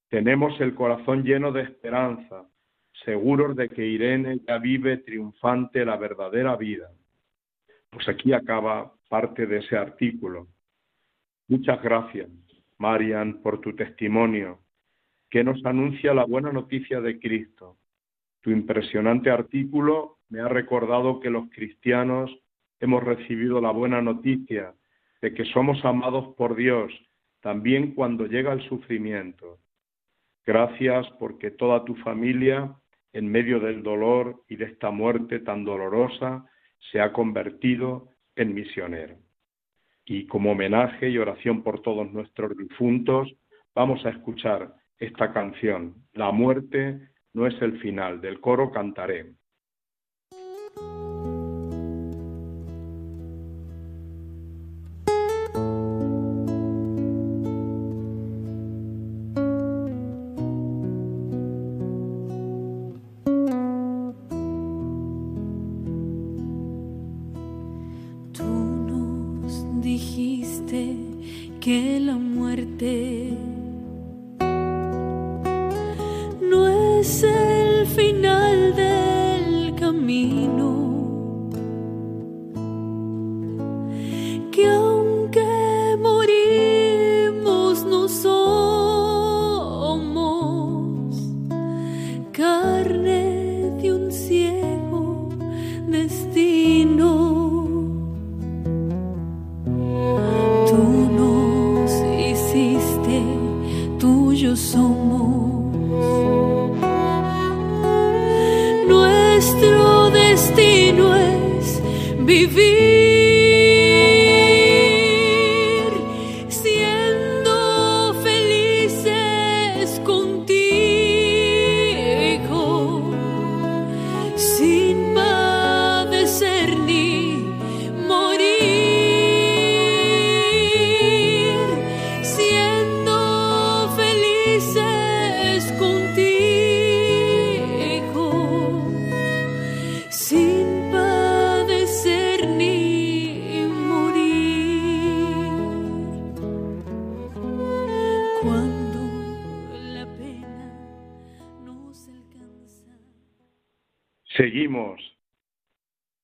Tenemos 0.09 0.59
el 0.59 0.75
corazón 0.75 1.23
lleno 1.23 1.53
de 1.53 1.63
esperanza, 1.63 2.45
seguros 3.05 3.55
de 3.55 3.69
que 3.69 3.85
Irene 3.85 4.41
ya 4.45 4.57
vive 4.57 4.97
triunfante 4.97 5.85
la 5.85 5.95
verdadera 5.95 6.57
vida. 6.57 6.91
Pues 7.89 8.09
aquí 8.09 8.33
acaba 8.33 8.93
parte 9.07 9.47
de 9.47 9.59
ese 9.59 9.77
artículo. 9.77 10.47
Muchas 11.47 11.81
gracias, 11.81 12.29
Marian, 12.79 13.41
por 13.41 13.61
tu 13.61 13.73
testimonio, 13.73 14.59
que 15.29 15.41
nos 15.41 15.65
anuncia 15.65 16.13
la 16.13 16.25
buena 16.25 16.51
noticia 16.51 16.99
de 16.99 17.17
Cristo. 17.17 17.77
Tu 18.45 18.51
impresionante 18.51 19.31
artículo 19.31 20.19
me 20.29 20.39
ha 20.39 20.47
recordado 20.47 21.19
que 21.19 21.31
los 21.31 21.49
cristianos 21.49 22.29
hemos 22.79 23.03
recibido 23.03 23.60
la 23.60 23.71
buena 23.71 24.03
noticia 24.03 24.75
de 25.19 25.34
que 25.34 25.45
somos 25.45 25.84
amados 25.84 26.36
por 26.36 26.55
Dios 26.55 26.93
también 27.41 27.95
cuando 27.95 28.27
llega 28.27 28.53
el 28.53 28.62
sufrimiento. 28.69 29.58
Gracias 30.45 31.10
porque 31.17 31.49
toda 31.49 31.86
tu 31.86 31.95
familia, 31.95 32.71
en 33.13 33.31
medio 33.31 33.60
del 33.60 33.81
dolor 33.81 34.43
y 34.47 34.58
de 34.58 34.65
esta 34.65 34.91
muerte 34.91 35.39
tan 35.39 35.65
dolorosa, 35.65 36.45
se 36.91 37.01
ha 37.01 37.12
convertido 37.13 38.10
en 38.36 38.53
misionero. 38.53 39.15
Y 40.05 40.27
como 40.27 40.51
homenaje 40.51 41.10
y 41.10 41.17
oración 41.17 41.63
por 41.63 41.81
todos 41.81 42.13
nuestros 42.13 42.55
difuntos, 42.55 43.36
vamos 43.73 44.05
a 44.05 44.10
escuchar 44.10 44.71
esta 44.99 45.34
canción, 45.34 45.95
La 46.13 46.31
muerte 46.31 47.14
no 47.35 47.45
es 47.45 47.61
el 47.61 47.79
final, 47.79 48.21
del 48.21 48.39
coro 48.39 48.71
cantaré. 48.71 49.33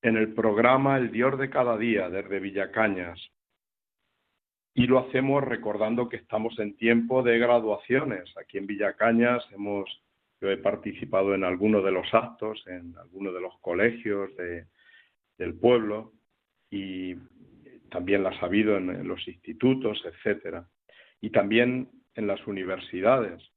En 0.01 0.17
el 0.17 0.33
programa 0.33 0.97
El 0.97 1.11
Dios 1.11 1.37
de 1.39 1.49
cada 1.49 1.77
día 1.77 2.09
desde 2.09 2.39
Villacañas 2.39 3.19
y 4.73 4.87
lo 4.87 4.99
hacemos 4.99 5.43
recordando 5.43 6.09
que 6.09 6.17
estamos 6.17 6.57
en 6.59 6.75
tiempo 6.75 7.23
de 7.23 7.37
graduaciones. 7.39 8.35
Aquí 8.37 8.57
en 8.57 8.67
Villacañas 8.67 9.45
hemos, 9.51 9.89
yo 10.39 10.49
he 10.49 10.57
participado 10.57 11.35
en 11.35 11.43
algunos 11.43 11.83
de 11.83 11.91
los 11.91 12.13
actos, 12.13 12.63
en 12.67 12.95
algunos 12.97 13.33
de 13.33 13.41
los 13.41 13.57
colegios 13.59 14.31
del 15.37 15.55
pueblo 15.55 16.13
y 16.69 17.15
también 17.89 18.23
las 18.23 18.41
ha 18.41 18.45
habido 18.45 18.77
en 18.77 19.07
los 19.07 19.27
institutos, 19.27 20.01
etcétera, 20.05 20.67
y 21.19 21.29
también 21.29 21.89
en 22.15 22.27
las 22.27 22.45
universidades. 22.47 23.50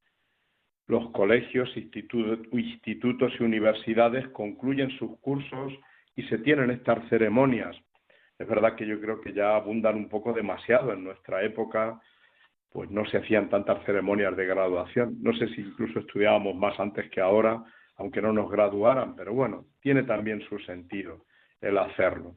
Los 0.87 1.11
colegios, 1.11 1.70
institutos 1.77 3.33
y 3.38 3.42
universidades 3.42 4.29
concluyen 4.29 4.90
sus 4.99 5.18
cursos 5.20 5.73
y 6.16 6.23
se 6.25 6.38
tienen 6.38 6.70
estas 6.70 7.09
ceremonias. 7.09 7.77
Es 8.38 8.47
verdad 8.49 8.75
que 8.77 8.87
yo 8.87 9.01
creo 9.01 9.20
que 9.20 9.33
ya 9.33 9.57
abundan 9.57 9.97
un 9.97 10.09
poco 10.09 10.33
demasiado. 10.33 10.92
En 10.92 11.05
nuestra 11.05 11.42
época, 11.42 12.01
pues 12.70 12.90
no 12.90 13.07
se 13.07 13.18
hacían 13.18 13.49
tantas 13.49 13.85
ceremonias 13.85 14.37
de 14.37 14.47
graduación. 14.47 15.16
No 15.23 15.33
sé 15.35 15.49
si 15.55 15.62
incluso 15.62 16.01
estudiábamos 16.01 16.55
más 16.57 16.79
antes 16.79 17.09
que 17.11 17.20
ahora, 17.20 17.64
aunque 17.97 18.20
no 18.20 18.33
nos 18.33 18.51
graduaran, 18.51 19.14
pero 19.14 19.33
bueno, 19.33 19.66
tiene 19.81 20.03
también 20.03 20.40
su 20.49 20.59
sentido 20.61 21.25
el 21.61 21.79
hacerlo. 21.79 22.35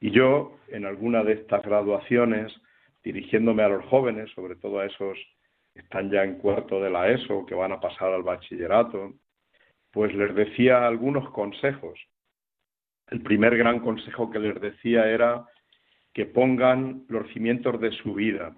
Y 0.00 0.10
yo, 0.10 0.58
en 0.68 0.86
alguna 0.86 1.22
de 1.22 1.34
estas 1.34 1.62
graduaciones, 1.62 2.52
dirigiéndome 3.04 3.62
a 3.62 3.68
los 3.68 3.84
jóvenes, 3.86 4.30
sobre 4.34 4.56
todo 4.56 4.80
a 4.80 4.86
esos 4.86 5.16
están 5.74 6.10
ya 6.10 6.24
en 6.24 6.36
cuarto 6.36 6.80
de 6.80 6.90
la 6.90 7.08
ESO, 7.08 7.46
que 7.46 7.54
van 7.54 7.72
a 7.72 7.80
pasar 7.80 8.12
al 8.12 8.22
bachillerato, 8.22 9.14
pues 9.90 10.14
les 10.14 10.34
decía 10.34 10.86
algunos 10.86 11.30
consejos. 11.30 11.98
El 13.08 13.22
primer 13.22 13.56
gran 13.56 13.80
consejo 13.80 14.30
que 14.30 14.38
les 14.38 14.60
decía 14.60 15.08
era 15.08 15.46
que 16.12 16.26
pongan 16.26 17.04
los 17.08 17.28
cimientos 17.32 17.80
de 17.80 17.92
su 17.92 18.14
vida. 18.14 18.54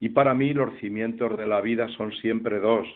Y 0.00 0.10
para 0.10 0.34
mí 0.34 0.52
los 0.52 0.76
cimientos 0.80 1.36
de 1.36 1.46
la 1.46 1.60
vida 1.60 1.88
son 1.96 2.12
siempre 2.12 2.58
dos, 2.58 2.86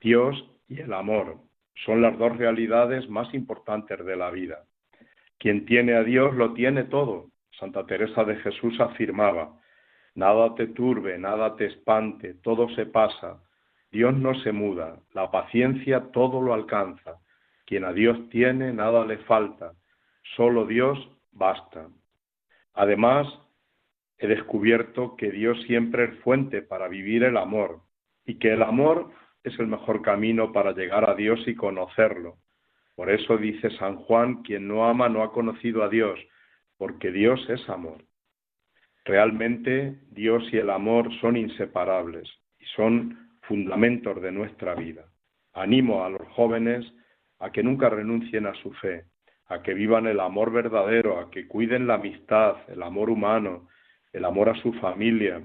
Dios 0.00 0.48
y 0.68 0.80
el 0.80 0.92
amor. 0.92 1.38
Son 1.84 2.00
las 2.00 2.16
dos 2.18 2.36
realidades 2.36 3.08
más 3.08 3.32
importantes 3.34 4.04
de 4.04 4.16
la 4.16 4.30
vida. 4.30 4.64
Quien 5.38 5.66
tiene 5.66 5.94
a 5.94 6.04
Dios 6.04 6.34
lo 6.34 6.54
tiene 6.54 6.84
todo. 6.84 7.30
Santa 7.58 7.86
Teresa 7.86 8.24
de 8.24 8.36
Jesús 8.36 8.80
afirmaba, 8.80 9.60
Nada 10.14 10.54
te 10.54 10.68
turbe, 10.68 11.18
nada 11.18 11.56
te 11.56 11.66
espante, 11.66 12.34
todo 12.34 12.68
se 12.70 12.86
pasa. 12.86 13.42
Dios 13.90 14.14
no 14.14 14.34
se 14.40 14.52
muda, 14.52 15.00
la 15.12 15.30
paciencia 15.30 16.12
todo 16.12 16.40
lo 16.40 16.54
alcanza. 16.54 17.20
Quien 17.66 17.84
a 17.84 17.92
Dios 17.92 18.28
tiene, 18.28 18.72
nada 18.72 19.04
le 19.04 19.18
falta. 19.18 19.72
Solo 20.36 20.66
Dios 20.66 20.98
basta. 21.32 21.88
Además, 22.74 23.26
he 24.18 24.26
descubierto 24.26 25.16
que 25.16 25.30
Dios 25.30 25.60
siempre 25.66 26.04
es 26.04 26.18
fuente 26.20 26.62
para 26.62 26.88
vivir 26.88 27.24
el 27.24 27.36
amor 27.36 27.80
y 28.24 28.38
que 28.38 28.52
el 28.52 28.62
amor 28.62 29.10
es 29.42 29.58
el 29.58 29.66
mejor 29.66 30.02
camino 30.02 30.52
para 30.52 30.72
llegar 30.72 31.08
a 31.08 31.14
Dios 31.14 31.40
y 31.46 31.54
conocerlo. 31.54 32.36
Por 32.94 33.10
eso 33.10 33.36
dice 33.36 33.70
San 33.70 33.96
Juan, 33.96 34.42
quien 34.42 34.68
no 34.68 34.86
ama 34.86 35.08
no 35.08 35.22
ha 35.22 35.32
conocido 35.32 35.82
a 35.82 35.88
Dios, 35.88 36.18
porque 36.78 37.10
Dios 37.10 37.44
es 37.50 37.68
amor. 37.68 37.98
Realmente 39.04 39.98
Dios 40.10 40.42
y 40.52 40.56
el 40.56 40.70
amor 40.70 41.12
son 41.20 41.36
inseparables 41.36 42.28
y 42.58 42.64
son 42.76 43.28
fundamentos 43.42 44.20
de 44.22 44.32
nuestra 44.32 44.74
vida. 44.74 45.04
Animo 45.52 46.04
a 46.04 46.08
los 46.08 46.26
jóvenes 46.28 46.90
a 47.38 47.52
que 47.52 47.62
nunca 47.62 47.90
renuncien 47.90 48.46
a 48.46 48.54
su 48.54 48.72
fe, 48.72 49.04
a 49.46 49.62
que 49.62 49.74
vivan 49.74 50.06
el 50.06 50.20
amor 50.20 50.50
verdadero, 50.52 51.18
a 51.18 51.30
que 51.30 51.46
cuiden 51.46 51.86
la 51.86 51.94
amistad, 51.94 52.56
el 52.68 52.82
amor 52.82 53.10
humano, 53.10 53.68
el 54.12 54.24
amor 54.24 54.48
a 54.48 54.54
su 54.62 54.72
familia. 54.74 55.42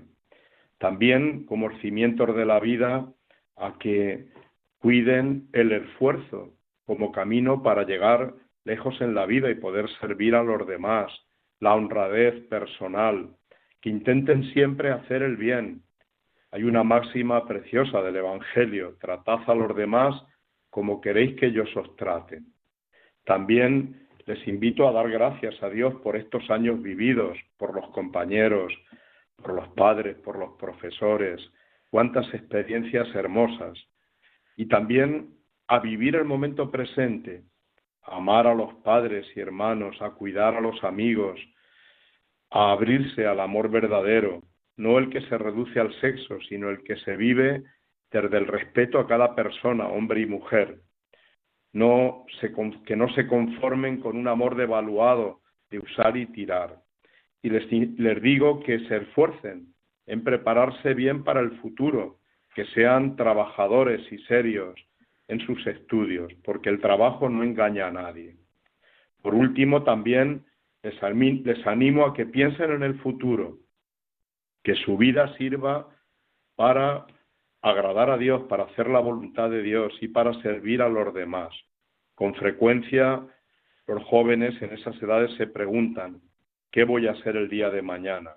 También, 0.78 1.46
como 1.46 1.70
cimientos 1.80 2.34
de 2.36 2.46
la 2.46 2.62
vida, 2.62 3.12
a 3.58 3.78
que 3.78 4.28
cuiden 4.80 5.50
el 5.52 5.74
esfuerzo 5.74 6.54
como 6.86 7.12
camino 7.12 7.62
para 7.62 7.84
llegar 7.84 8.34
lejos 8.64 9.02
en 9.02 9.14
la 9.14 9.26
vida 9.26 9.52
y 9.52 9.56
poder 9.56 9.90
servir 10.00 10.36
a 10.36 10.44
los 10.44 10.66
demás, 10.66 11.12
la 11.60 11.76
honradez 11.76 12.48
personal, 12.48 13.36
que 13.82 13.90
intenten 13.90 14.44
siempre 14.54 14.92
hacer 14.92 15.24
el 15.24 15.38
bien. 15.38 15.82
Hay 16.52 16.64
una 16.64 16.84
máxima 16.84 17.46
preciosa 17.46 18.02
del 18.02 18.18
Evangelio, 18.18 18.98
tratad 19.00 19.40
a 19.48 19.56
los 19.56 19.76
demás 19.76 20.16
como 20.70 21.02
queréis 21.02 21.36
que 21.36 21.48
ellos 21.48 21.70
os 21.76 21.96
traten. 21.96 22.46
También 23.24 24.08
les 24.26 24.48
invito 24.48 24.88
a 24.88 24.92
dar 24.92 25.10
gracias 25.10 25.62
a 25.64 25.70
Dios 25.70 25.96
por 26.04 26.16
estos 26.16 26.50
años 26.50 26.82
vividos, 26.82 27.38
por 27.58 27.74
los 27.74 27.90
compañeros, 27.90 28.74
por 29.36 29.54
los 29.54 29.68
padres, 29.70 30.18
por 30.18 30.38
los 30.38 30.52
profesores, 30.58 31.42
cuántas 31.90 32.32
experiencias 32.34 33.08
hermosas. 33.16 33.78
Y 34.56 34.68
también 34.68 35.36
a 35.68 35.80
vivir 35.80 36.16
el 36.16 36.26
momento 36.26 36.70
presente, 36.70 37.44
a 38.04 38.18
amar 38.18 38.48
a 38.48 38.54
los 38.54 38.74
padres 38.76 39.26
y 39.36 39.40
hermanos, 39.40 40.02
a 40.02 40.12
cuidar 40.12 40.56
a 40.56 40.62
los 40.62 40.84
amigos, 40.84 41.40
a 42.52 42.72
abrirse 42.72 43.26
al 43.26 43.40
amor 43.40 43.70
verdadero, 43.70 44.42
no 44.78 44.98
el 44.98 45.10
que 45.10 45.22
se 45.22 45.38
reduce 45.38 45.80
al 45.80 45.94
sexo, 46.00 46.40
sino 46.48 46.70
el 46.70 46.84
que 46.84 46.96
se 46.98 47.16
vive 47.16 47.64
desde 48.12 48.38
el 48.38 48.48
respeto 48.48 49.00
a 49.00 49.08
cada 49.08 49.36
persona, 49.36 49.88
hombre 49.88 50.22
y 50.22 50.26
mujer. 50.26 50.80
No 51.74 52.26
que 52.86 52.96
no 52.96 53.10
se 53.14 53.28
conformen 53.28 54.00
con 54.00 54.18
un 54.18 54.28
amor 54.28 54.56
devaluado 54.56 55.42
de 55.70 55.80
usar 55.80 56.18
y 56.18 56.26
tirar. 56.28 56.78
Y 57.42 57.50
les 57.50 58.22
digo 58.22 58.62
que 58.62 58.80
se 58.88 58.98
esfuercen 58.98 59.74
en 60.08 60.24
prepararse 60.24 60.96
bien 60.96 61.24
para 61.24 61.42
el 61.42 61.52
futuro, 61.60 62.18
que 62.56 62.66
sean 62.66 63.16
trabajadores 63.16 64.02
y 64.12 64.18
serios 64.24 64.74
en 65.28 65.40
sus 65.42 65.66
estudios, 65.68 66.34
porque 66.44 66.70
el 66.70 66.82
trabajo 66.82 67.30
no 67.30 67.44
engaña 67.44 67.88
a 67.88 67.92
nadie. 67.92 68.36
Por 69.22 69.36
último, 69.36 69.84
también 69.84 70.46
les 70.84 71.68
animo 71.68 72.06
a 72.06 72.14
que 72.14 72.26
piensen 72.26 72.72
en 72.72 72.84
el 72.84 73.00
futuro, 73.00 73.58
que 74.64 74.76
su 74.76 74.98
vida 74.98 75.36
sirva 75.38 75.90
para 76.56 77.06
agradar 77.62 78.10
a 78.10 78.18
Dios, 78.18 78.44
para 78.44 78.64
hacer 78.64 78.88
la 78.90 79.00
voluntad 79.00 79.50
de 79.50 79.62
Dios 79.62 79.94
y 80.02 80.08
para 80.08 80.34
servir 80.42 80.82
a 80.82 80.90
los 80.90 81.14
demás. 81.14 81.54
Con 82.16 82.34
frecuencia 82.36 83.26
los 83.88 84.04
jóvenes 84.04 84.62
en 84.62 84.72
esas 84.72 85.02
edades 85.02 85.36
se 85.38 85.48
preguntan, 85.48 86.22
¿qué 86.72 86.84
voy 86.84 87.08
a 87.08 87.12
hacer 87.12 87.36
el 87.36 87.50
día 87.50 87.70
de 87.70 87.82
mañana? 87.82 88.36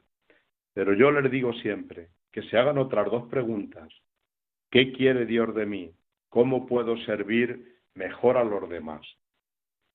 Pero 0.72 0.94
yo 0.94 1.10
les 1.10 1.30
digo 1.30 1.52
siempre 1.54 2.08
que 2.32 2.42
se 2.44 2.56
hagan 2.56 2.78
otras 2.78 3.10
dos 3.10 3.28
preguntas. 3.28 3.92
¿Qué 4.70 4.92
quiere 4.92 5.26
Dios 5.26 5.54
de 5.54 5.66
mí? 5.66 5.92
¿Cómo 6.30 6.66
puedo 6.66 6.96
servir 7.04 7.80
mejor 7.94 8.38
a 8.38 8.44
los 8.44 8.68
demás? 8.70 9.06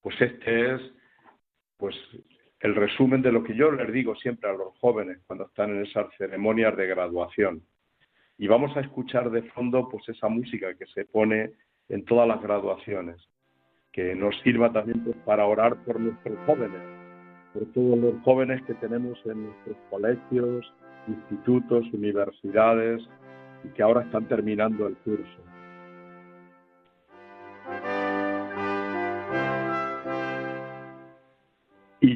Pues 0.02 0.22
este 0.22 0.76
es 0.76 0.82
pues 1.78 1.96
el 2.60 2.76
resumen 2.76 3.22
de 3.22 3.32
lo 3.32 3.44
que 3.44 3.56
yo 3.56 3.72
les 3.72 3.92
digo 3.92 4.16
siempre 4.16 4.50
a 4.50 4.54
los 4.54 4.78
jóvenes 4.80 5.20
cuando 5.28 5.46
están 5.46 5.72
en 5.72 5.86
esas 5.86 6.08
ceremonias 6.18 6.76
de 6.76 6.88
graduación. 6.88 7.62
Y 8.38 8.48
vamos 8.48 8.76
a 8.76 8.82
escuchar 8.82 9.30
de 9.32 9.44
fondo 9.52 9.88
pues 9.90 10.08
esa 10.10 10.28
música 10.28 10.74
que 10.76 10.86
se 10.88 11.06
pone 11.06 11.52
en 11.90 12.06
todas 12.06 12.28
las 12.28 12.42
graduaciones, 12.42 13.18
que 13.92 14.16
nos 14.16 14.36
sirva 14.42 14.72
también 14.72 15.04
pues, 15.04 15.16
para 15.18 15.46
orar 15.46 15.76
por 15.84 16.00
nuestros 16.00 16.38
jóvenes, 16.46 16.82
por 17.54 17.66
todos 17.74 17.98
los 17.98 18.22
jóvenes 18.24 18.62
que 18.64 18.74
tenemos 18.76 19.20
en 19.26 19.46
nuestros 19.46 19.78
colegios, 19.90 20.74
institutos, 21.08 21.86
universidades 21.94 23.02
y 23.64 23.70
que 23.70 23.84
ahora 23.84 24.02
están 24.02 24.28
terminando 24.28 24.88
el 24.88 24.96
curso. 24.98 25.47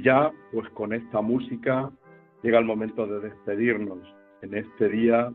Y 0.02 0.04
ya, 0.04 0.32
pues 0.52 0.68
con 0.70 0.94
esta 0.94 1.22
música, 1.22 1.92
llega 2.42 2.58
el 2.58 2.66
momento 2.66 3.06
de 3.06 3.20
despedirnos 3.20 4.00
en 4.42 4.56
este 4.56 4.90
día 4.90 5.32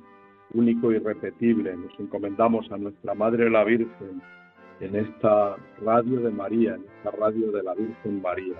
único 0.54 0.90
y 0.90 0.98
repetible. 0.98 1.76
Nos 1.76 1.92
encomendamos 2.00 2.68
a 2.72 2.76
nuestra 2.76 3.14
Madre 3.14 3.48
la 3.48 3.62
Virgen 3.62 4.20
en 4.80 4.96
esta 4.96 5.54
radio 5.84 6.18
de 6.18 6.30
María, 6.32 6.74
en 6.74 6.84
esta 6.96 7.16
radio 7.16 7.52
de 7.52 7.62
la 7.62 7.74
Virgen 7.74 8.20
María. 8.20 8.56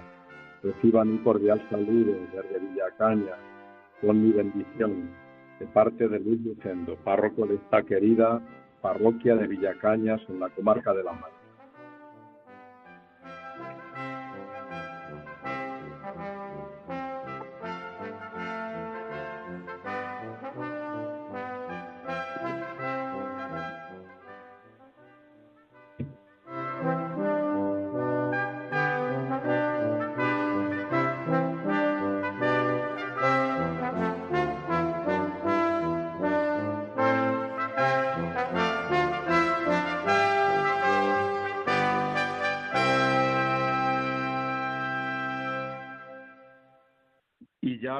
Reciban 0.62 1.08
un 1.08 1.18
cordial 1.18 1.60
saludo 1.70 2.14
desde 2.32 2.60
Villacaña, 2.60 3.34
con 4.00 4.22
mi 4.22 4.30
bendición, 4.30 5.10
de 5.58 5.66
parte 5.66 6.08
de 6.08 6.20
Luis 6.20 6.40
Lucendo, 6.42 6.94
párroco 7.02 7.46
de 7.46 7.56
esta 7.56 7.82
querida 7.82 8.40
parroquia 8.80 9.34
de 9.34 9.48
Villacañas 9.48 10.20
en 10.28 10.38
la 10.38 10.50
comarca 10.50 10.94
de 10.94 11.02
La 11.02 11.14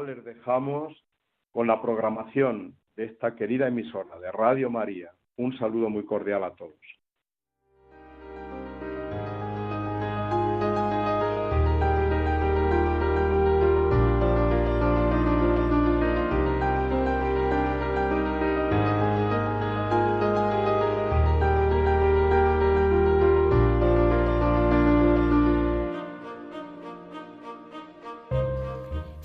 Les 0.01 0.23
dejamos 0.25 0.93
con 1.53 1.67
la 1.67 1.81
programación 1.81 2.77
de 2.97 3.07
esta 3.07 3.35
querida 3.35 3.69
emisora 3.69 4.19
de 4.19 4.31
Radio 4.31 4.69
María, 4.71 5.11
Un 5.37 5.57
saludo 5.59 5.89
muy 5.89 6.05
cordial 6.05 6.45
a 6.45 6.55
todos. 6.55 6.81